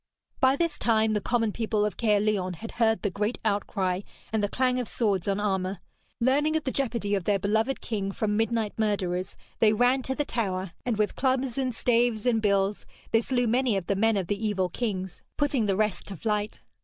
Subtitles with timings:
[0.39, 4.01] By this time the common people of Caerleon had heard the great outcry
[4.33, 5.79] and the clang of swords on armour.
[6.19, 10.25] Learning of the jeopardy of their beloved king from midnight murderers, they ran to the
[10.25, 14.25] tower, and with clubs and staves and bills they slew many of the men of
[14.25, 16.63] the evil kings, putting the rest to flight.